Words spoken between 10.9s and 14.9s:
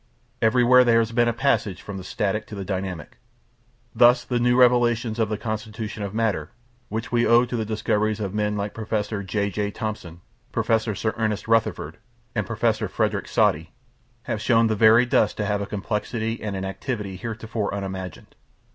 Sir Ernest Rutherford, and Professor Frederick Soddy, have shown the